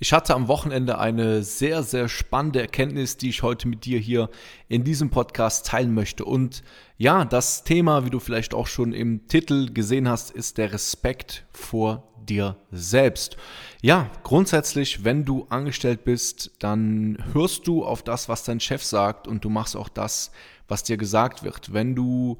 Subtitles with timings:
[0.00, 4.30] Ich hatte am Wochenende eine sehr, sehr spannende Erkenntnis, die ich heute mit dir hier
[4.68, 6.24] in diesem Podcast teilen möchte.
[6.24, 6.62] Und
[6.98, 11.46] ja, das Thema, wie du vielleicht auch schon im Titel gesehen hast, ist der Respekt
[11.52, 13.38] vor dir selbst.
[13.82, 19.26] Ja, grundsätzlich, wenn du angestellt bist, dann hörst du auf das, was dein Chef sagt
[19.26, 20.30] und du machst auch das,
[20.68, 21.72] was dir gesagt wird.
[21.72, 22.38] Wenn du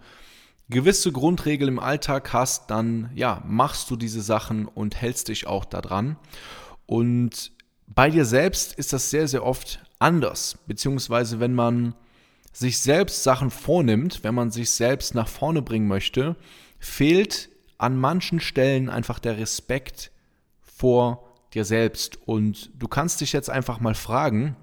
[0.69, 5.65] gewisse Grundregeln im Alltag hast, dann ja, machst du diese Sachen und hältst dich auch
[5.65, 6.16] daran.
[6.88, 7.52] Und
[7.87, 10.56] bei dir selbst ist das sehr, sehr oft anders.
[10.66, 11.95] Beziehungsweise wenn man
[12.51, 16.34] sich selbst Sachen vornimmt, wenn man sich selbst nach vorne bringen möchte,
[16.79, 20.10] fehlt an manchen Stellen einfach der Respekt
[20.63, 22.18] vor dir selbst.
[22.26, 24.57] Und du kannst dich jetzt einfach mal fragen,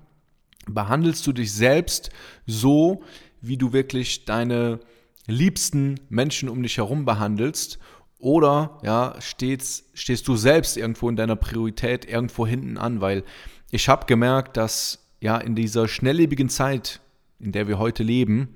[0.66, 2.10] behandelst du dich selbst
[2.48, 3.04] so,
[3.40, 4.80] wie du wirklich deine
[5.28, 7.78] liebsten Menschen um dich herum behandelst?
[8.20, 13.24] Oder ja, stehst, stehst du selbst irgendwo in deiner Priorität irgendwo hinten an, weil
[13.72, 17.02] ich habe gemerkt, dass ja in dieser schnelllebigen Zeit,
[17.40, 18.56] in der wir heute leben,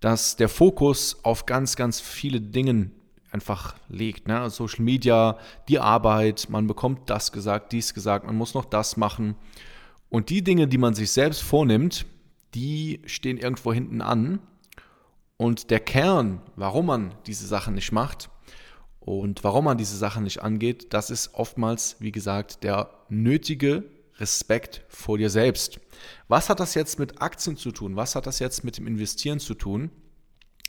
[0.00, 2.90] dass der Fokus auf ganz, ganz viele Dinge
[3.30, 4.28] einfach liegt.
[4.28, 4.48] Ne?
[4.48, 9.34] Social Media, die Arbeit, man bekommt das gesagt, dies gesagt, man muss noch das machen.
[10.08, 12.06] Und die Dinge, die man sich selbst vornimmt,
[12.54, 14.38] die stehen irgendwo hinten an.
[15.36, 18.30] Und der Kern, warum man diese Sachen nicht macht,
[19.04, 23.84] und warum man diese Sachen nicht angeht, das ist oftmals, wie gesagt, der nötige
[24.16, 25.80] Respekt vor dir selbst.
[26.28, 27.96] Was hat das jetzt mit Aktien zu tun?
[27.96, 29.90] Was hat das jetzt mit dem Investieren zu tun?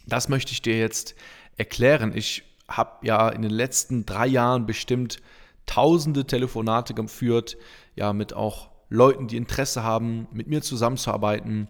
[0.05, 1.16] Das möchte ich dir jetzt
[1.58, 2.16] erklären.
[2.16, 5.22] Ich habe ja in den letzten drei Jahren bestimmt
[5.66, 7.58] tausende Telefonate geführt,
[7.95, 11.70] ja, mit auch Leuten, die Interesse haben, mit mir zusammenzuarbeiten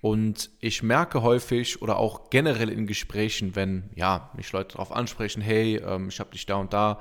[0.00, 5.40] und ich merke häufig oder auch generell in Gesprächen, wenn ja, mich Leute darauf ansprechen,
[5.40, 7.00] hey, ähm, ich habe dich da und da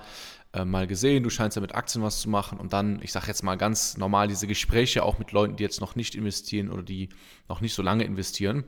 [0.53, 2.59] äh, mal gesehen, du scheinst ja mit Aktien was zu machen.
[2.59, 5.81] Und dann, ich sage jetzt mal ganz normal, diese Gespräche auch mit Leuten, die jetzt
[5.81, 7.09] noch nicht investieren oder die
[7.49, 8.63] noch nicht so lange investieren,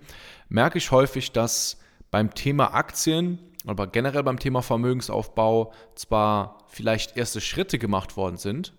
[0.50, 1.78] merke ich häufig, dass
[2.12, 8.74] beim Thema Aktien, aber generell beim Thema Vermögensaufbau zwar vielleicht erste Schritte gemacht worden sind,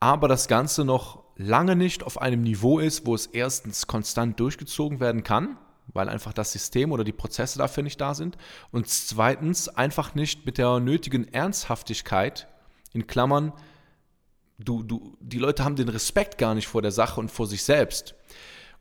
[0.00, 5.00] aber das Ganze noch lange nicht auf einem Niveau ist, wo es erstens konstant durchgezogen
[5.00, 5.58] werden kann,
[5.88, 8.36] weil einfach das System oder die Prozesse dafür nicht da sind.
[8.70, 12.48] Und zweitens einfach nicht mit der nötigen Ernsthaftigkeit,
[12.92, 13.52] in Klammern,
[14.58, 17.62] du, du, die Leute haben den Respekt gar nicht vor der Sache und vor sich
[17.62, 18.14] selbst.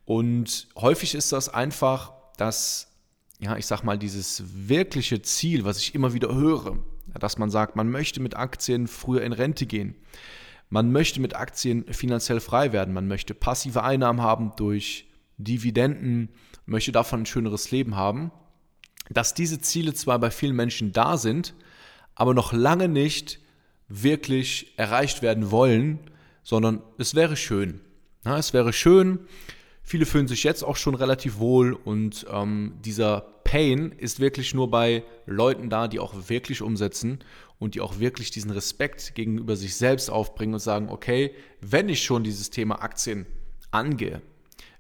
[0.06, 2.88] Und häufig ist das einfach, dass,
[3.40, 6.78] ja, ich sag mal, dieses wirkliche Ziel, was ich immer wieder höre,
[7.20, 9.96] dass man sagt, man möchte mit Aktien früher in Rente gehen
[10.70, 16.30] man möchte mit Aktien finanziell frei werden, man möchte passive Einnahmen haben durch Dividenden,
[16.66, 18.32] möchte davon ein schöneres Leben haben.
[19.10, 21.54] Dass diese Ziele zwar bei vielen Menschen da sind,
[22.16, 23.40] aber noch lange nicht
[23.88, 26.00] wirklich erreicht werden wollen,
[26.44, 27.82] sondern es wäre schön.
[28.26, 29.20] Ja, es wäre schön,
[29.84, 34.72] viele fühlen sich jetzt auch schon relativ wohl und ähm, dieser Pain ist wirklich nur
[34.72, 37.20] bei Leuten da, die auch wirklich umsetzen
[37.60, 42.04] und die auch wirklich diesen Respekt gegenüber sich selbst aufbringen und sagen, okay, wenn ich
[42.04, 43.26] schon dieses Thema Aktien
[43.72, 44.22] angehe,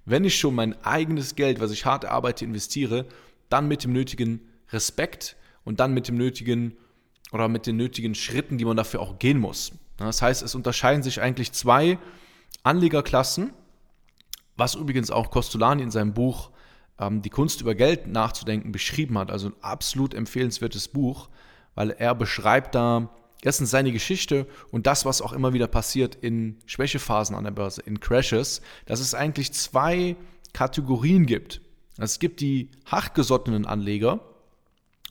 [0.05, 3.05] wenn ich schon mein eigenes Geld, was ich hart erarbeite, investiere,
[3.49, 6.75] dann mit dem nötigen Respekt und dann mit dem nötigen
[7.31, 9.71] oder mit den nötigen Schritten, die man dafür auch gehen muss.
[9.97, 11.97] Das heißt, es unterscheiden sich eigentlich zwei
[12.63, 13.53] Anlegerklassen,
[14.57, 16.51] was übrigens auch Costolani in seinem Buch
[16.99, 19.31] ähm, Die Kunst über Geld nachzudenken beschrieben hat.
[19.31, 21.29] Also ein absolut empfehlenswertes Buch
[21.75, 23.09] weil er beschreibt da
[23.41, 27.81] erstens seine Geschichte und das, was auch immer wieder passiert in Schwächephasen an der Börse,
[27.85, 30.15] in Crashes, dass es eigentlich zwei
[30.53, 31.61] Kategorien gibt.
[31.97, 34.19] Es gibt die hartgesottenen Anleger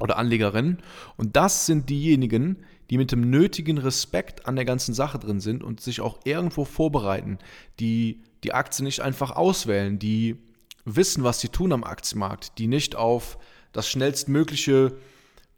[0.00, 0.82] oder Anlegerinnen
[1.16, 5.62] und das sind diejenigen, die mit dem nötigen Respekt an der ganzen Sache drin sind
[5.62, 7.38] und sich auch irgendwo vorbereiten,
[7.80, 10.36] die die Aktie nicht einfach auswählen, die
[10.84, 13.38] wissen, was sie tun am Aktienmarkt, die nicht auf
[13.72, 14.96] das schnellstmögliche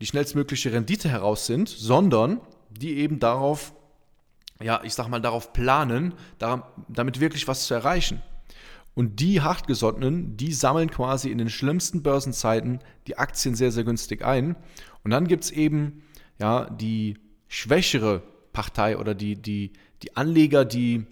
[0.00, 2.40] die schnellstmögliche Rendite heraus sind, sondern
[2.70, 3.74] die eben darauf,
[4.62, 6.14] ja, ich sag mal, darauf planen,
[6.88, 8.22] damit wirklich was zu erreichen.
[8.94, 14.24] Und die Hartgesottenen, die sammeln quasi in den schlimmsten Börsenzeiten die Aktien sehr, sehr günstig
[14.24, 14.56] ein.
[15.04, 16.02] Und dann gibt es eben
[16.38, 18.22] ja, die schwächere
[18.52, 19.72] Partei oder die, die,
[20.02, 21.06] die Anleger, die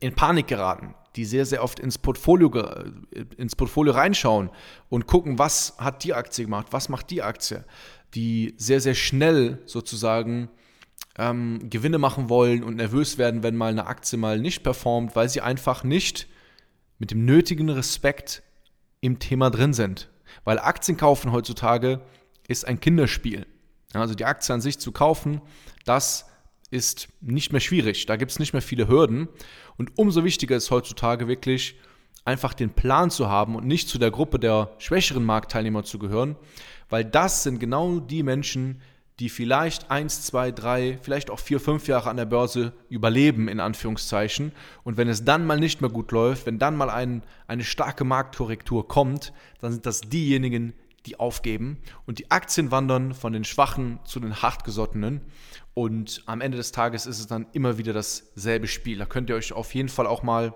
[0.00, 2.50] in Panik geraten, die sehr, sehr oft ins Portfolio,
[3.36, 4.50] ins Portfolio reinschauen
[4.88, 7.64] und gucken, was hat die Aktie gemacht, was macht die Aktie.
[8.14, 10.50] die sehr, sehr schnell sozusagen
[11.16, 15.28] ähm, Gewinne machen wollen und nervös werden, wenn mal eine Aktie mal nicht performt, weil
[15.28, 16.28] sie einfach nicht
[16.98, 18.42] mit dem nötigen Respekt
[19.00, 20.10] im Thema drin sind.
[20.44, 22.00] Weil Aktien kaufen heutzutage
[22.48, 23.46] ist ein Kinderspiel.
[23.92, 25.42] Also die Aktie an sich zu kaufen,
[25.84, 26.26] das
[26.72, 28.06] ist nicht mehr schwierig.
[28.06, 29.28] Da gibt es nicht mehr viele Hürden.
[29.76, 31.76] Und umso wichtiger ist heutzutage wirklich,
[32.24, 36.36] einfach den Plan zu haben und nicht zu der Gruppe der schwächeren Marktteilnehmer zu gehören,
[36.88, 38.80] weil das sind genau die Menschen,
[39.18, 43.60] die vielleicht eins, zwei, drei, vielleicht auch vier, fünf Jahre an der Börse überleben, in
[43.60, 44.52] Anführungszeichen.
[44.84, 48.04] Und wenn es dann mal nicht mehr gut läuft, wenn dann mal ein, eine starke
[48.04, 50.72] Marktkorrektur kommt, dann sind das diejenigen,
[51.06, 51.78] die aufgeben.
[52.06, 55.20] Und die Aktien wandern von den Schwachen zu den Hartgesottenen.
[55.74, 58.98] Und am Ende des Tages ist es dann immer wieder dasselbe Spiel.
[58.98, 60.54] Da könnt ihr euch auf jeden Fall auch mal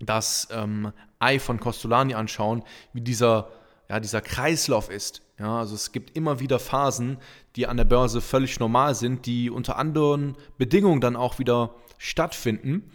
[0.00, 2.62] das ähm, Ei von Costolani anschauen,
[2.92, 3.48] wie dieser,
[3.88, 5.22] ja, dieser Kreislauf ist.
[5.38, 7.18] Ja, also es gibt immer wieder Phasen,
[7.56, 12.90] die an der Börse völlig normal sind, die unter anderen Bedingungen dann auch wieder stattfinden.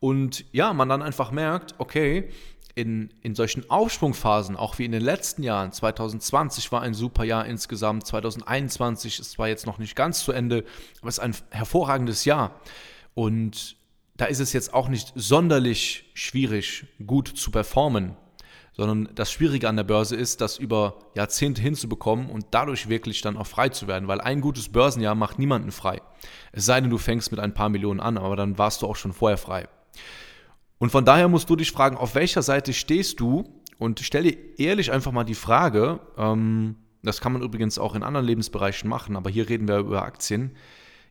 [0.00, 2.30] Und ja, man dann einfach merkt, okay,
[2.74, 7.46] in, in solchen Aufschwungphasen, auch wie in den letzten Jahren, 2020 war ein super Jahr
[7.46, 10.64] insgesamt, 2021 ist zwar jetzt noch nicht ganz zu Ende,
[11.00, 12.60] aber es ist ein hervorragendes Jahr.
[13.14, 13.76] Und
[14.16, 18.16] da ist es jetzt auch nicht sonderlich schwierig, gut zu performen,
[18.72, 23.36] sondern das Schwierige an der Börse ist, das über Jahrzehnte hinzubekommen und dadurch wirklich dann
[23.36, 26.00] auch frei zu werden, weil ein gutes Börsenjahr macht niemanden frei.
[26.52, 28.96] Es sei denn, du fängst mit ein paar Millionen an, aber dann warst du auch
[28.96, 29.68] schon vorher frei.
[30.82, 33.44] Und von daher musst du dich fragen, auf welcher Seite stehst du
[33.78, 36.74] und stell dir ehrlich einfach mal die Frage, ähm,
[37.04, 40.56] das kann man übrigens auch in anderen Lebensbereichen machen, aber hier reden wir über Aktien.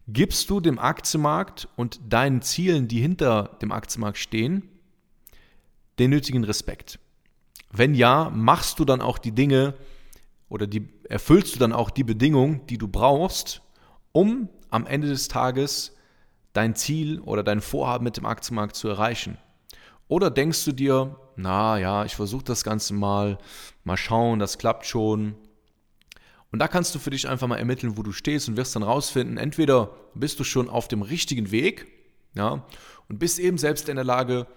[0.09, 4.68] Gibst du dem Aktienmarkt und deinen Zielen, die hinter dem Aktienmarkt stehen,
[6.00, 7.00] den nötigen Respekt?
[7.71, 9.75] Wenn ja, machst du dann auch die Dinge
[10.50, 13.62] oder die, erfüllst du dann auch die Bedingungen, die du brauchst,
[14.12, 15.95] um am Ende des Tages
[16.51, 19.38] dein Ziel oder dein Vorhaben mit dem Aktienmarkt zu erreichen?
[20.12, 23.38] Oder denkst du dir, na ja, ich versuche das Ganze mal,
[23.86, 25.36] mal schauen, das klappt schon.
[26.52, 28.84] Und da kannst du für dich einfach mal ermitteln, wo du stehst und wirst dann
[28.84, 31.88] rausfinden, entweder bist du schon auf dem richtigen Weg,
[32.36, 32.68] ja,
[33.08, 34.48] und bist eben selbst in der Lage,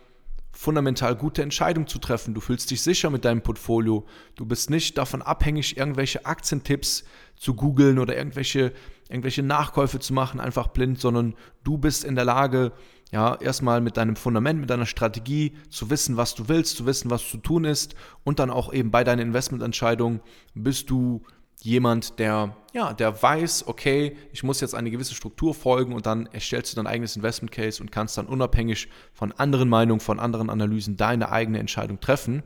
[0.51, 2.35] fundamental gute Entscheidungen zu treffen.
[2.35, 4.07] Du fühlst dich sicher mit deinem Portfolio.
[4.35, 7.05] Du bist nicht davon abhängig, irgendwelche Aktientipps
[7.37, 8.73] zu googeln oder irgendwelche,
[9.09, 12.73] irgendwelche Nachkäufe zu machen, einfach blind, sondern du bist in der Lage,
[13.15, 17.11] ja, erstmal mit deinem Fundament, mit deiner Strategie zu wissen, was du willst, zu wissen,
[17.11, 17.95] was zu tun ist
[18.25, 20.21] und dann auch eben bei deinen Investmententscheidungen
[20.53, 21.23] bist du
[21.61, 26.27] jemand, der, ja, der weiß, okay, ich muss jetzt eine gewisse Struktur folgen und dann
[26.27, 30.51] erstellst du dein eigenes Investment Case und kannst dann unabhängig von anderen Meinungen, von anderen
[30.51, 32.43] Analysen deine eigene Entscheidung treffen.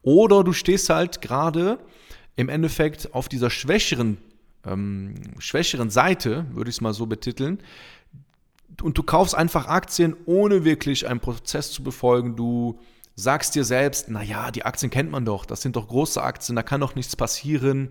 [0.00, 1.78] Oder du stehst halt gerade
[2.36, 4.16] im Endeffekt auf dieser schwächeren,
[4.64, 7.58] ähm, schwächeren Seite, würde ich es mal so betiteln,
[8.82, 12.36] und du kaufst einfach Aktien, ohne wirklich einen Prozess zu befolgen.
[12.36, 12.78] Du
[13.14, 16.62] sagst dir selbst, naja, die Aktien kennt man doch, das sind doch große Aktien, da
[16.62, 17.90] kann doch nichts passieren.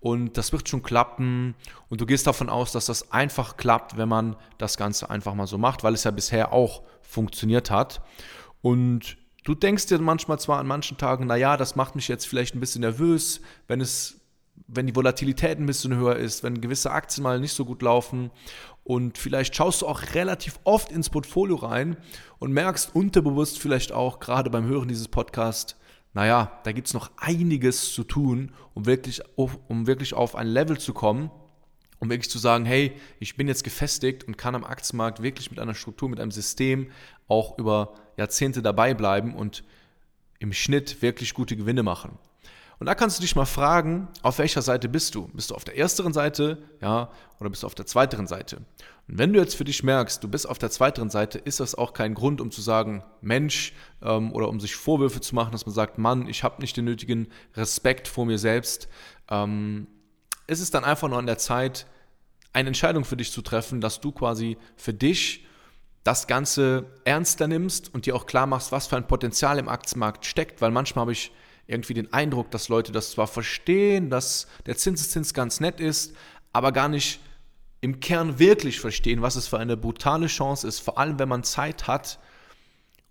[0.00, 1.54] Und das wird schon klappen.
[1.88, 5.46] Und du gehst davon aus, dass das einfach klappt, wenn man das Ganze einfach mal
[5.46, 8.02] so macht, weil es ja bisher auch funktioniert hat.
[8.60, 12.54] Und du denkst dir manchmal zwar an manchen Tagen, naja, das macht mich jetzt vielleicht
[12.54, 14.20] ein bisschen nervös, wenn es
[14.68, 18.30] wenn die Volatilität ein bisschen höher ist, wenn gewisse Aktien mal nicht so gut laufen
[18.84, 21.96] und vielleicht schaust du auch relativ oft ins Portfolio rein
[22.38, 25.76] und merkst unterbewusst vielleicht auch gerade beim Hören dieses Podcasts,
[26.14, 30.46] naja, da gibt es noch einiges zu tun, um wirklich, auf, um wirklich auf ein
[30.46, 31.30] Level zu kommen,
[31.98, 35.60] um wirklich zu sagen, hey, ich bin jetzt gefestigt und kann am Aktienmarkt wirklich mit
[35.60, 36.90] einer Struktur, mit einem System
[37.28, 39.64] auch über Jahrzehnte dabei bleiben und
[40.38, 42.18] im Schnitt wirklich gute Gewinne machen.
[42.78, 45.28] Und da kannst du dich mal fragen, auf welcher Seite bist du?
[45.28, 48.56] Bist du auf der ersteren Seite, ja, oder bist du auf der zweiteren Seite?
[49.08, 51.74] Und wenn du jetzt für dich merkst, du bist auf der zweiteren Seite, ist das
[51.74, 55.64] auch kein Grund, um zu sagen, Mensch, ähm, oder um sich Vorwürfe zu machen, dass
[55.64, 58.88] man sagt, Mann, ich habe nicht den nötigen Respekt vor mir selbst.
[59.30, 59.86] Ähm,
[60.46, 61.86] ist es dann einfach nur an der Zeit,
[62.52, 65.46] eine Entscheidung für dich zu treffen, dass du quasi für dich
[66.04, 70.24] das Ganze ernster nimmst und dir auch klar machst, was für ein Potenzial im Aktienmarkt
[70.24, 71.32] steckt, weil manchmal habe ich
[71.66, 76.14] irgendwie den Eindruck, dass Leute das zwar verstehen, dass der Zinseszins ganz nett ist,
[76.52, 77.20] aber gar nicht
[77.80, 81.44] im Kern wirklich verstehen, was es für eine brutale Chance ist, vor allem wenn man
[81.44, 82.18] Zeit hat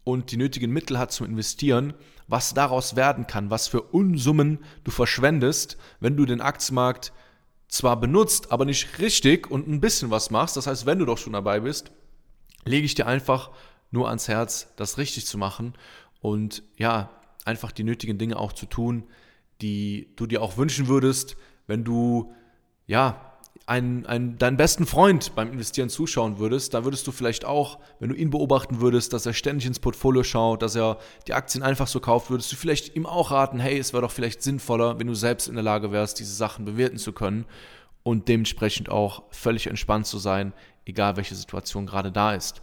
[0.03, 1.93] und die nötigen Mittel hat zum Investieren,
[2.27, 7.13] was daraus werden kann, was für Unsummen du verschwendest, wenn du den Aktienmarkt
[7.67, 10.57] zwar benutzt, aber nicht richtig und ein bisschen was machst.
[10.57, 11.91] Das heißt, wenn du doch schon dabei bist,
[12.63, 13.51] lege ich dir einfach
[13.91, 15.73] nur ans Herz, das richtig zu machen
[16.21, 17.09] und ja,
[17.45, 19.03] einfach die nötigen Dinge auch zu tun,
[19.61, 21.37] die du dir auch wünschen würdest,
[21.67, 22.33] wenn du
[22.87, 23.35] ja,
[23.67, 28.09] einen, einen, deinen besten Freund beim Investieren zuschauen würdest, da würdest du vielleicht auch, wenn
[28.09, 31.87] du ihn beobachten würdest, dass er ständig ins Portfolio schaut, dass er die Aktien einfach
[31.87, 35.07] so kauft, würdest du vielleicht ihm auch raten, hey, es wäre doch vielleicht sinnvoller, wenn
[35.07, 37.45] du selbst in der Lage wärst, diese Sachen bewerten zu können
[38.03, 40.53] und dementsprechend auch völlig entspannt zu sein,
[40.85, 42.61] egal welche Situation gerade da ist.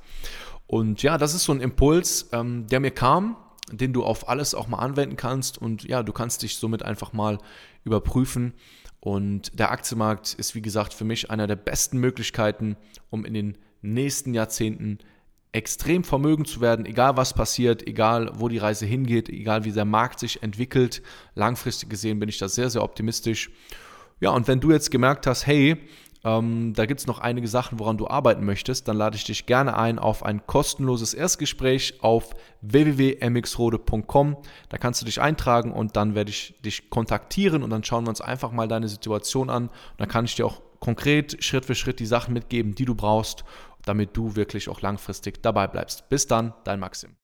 [0.68, 3.36] Und ja, das ist so ein Impuls, ähm, der mir kam,
[3.72, 7.12] den du auf alles auch mal anwenden kannst und ja, du kannst dich somit einfach
[7.12, 7.38] mal
[7.84, 8.54] überprüfen.
[9.00, 12.76] Und der Aktienmarkt ist, wie gesagt, für mich einer der besten Möglichkeiten,
[13.10, 14.98] um in den nächsten Jahrzehnten
[15.50, 19.84] extrem vermögend zu werden, egal was passiert, egal wo die Reise hingeht, egal wie der
[19.84, 21.02] Markt sich entwickelt.
[21.34, 23.50] Langfristig gesehen bin ich da sehr, sehr optimistisch.
[24.20, 25.76] Ja, und wenn du jetzt gemerkt hast, hey,
[26.24, 28.86] ähm, da gibt es noch einige Sachen, woran du arbeiten möchtest.
[28.88, 34.36] Dann lade ich dich gerne ein auf ein kostenloses Erstgespräch auf www.mxrode.com.
[34.68, 38.10] Da kannst du dich eintragen und dann werde ich dich kontaktieren und dann schauen wir
[38.10, 39.64] uns einfach mal deine Situation an.
[39.64, 42.94] Und dann kann ich dir auch konkret Schritt für Schritt die Sachen mitgeben, die du
[42.94, 43.44] brauchst,
[43.84, 46.08] damit du wirklich auch langfristig dabei bleibst.
[46.08, 47.16] Bis dann, dein Maxim.